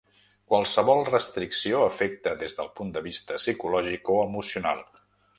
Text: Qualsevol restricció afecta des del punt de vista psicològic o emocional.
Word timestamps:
Qualsevol 0.51 1.01
restricció 1.09 1.83
afecta 1.89 2.33
des 2.43 2.57
del 2.59 2.71
punt 2.79 2.89
de 2.95 3.03
vista 3.09 3.37
psicològic 3.43 4.09
o 4.15 4.17
emocional. 4.23 4.83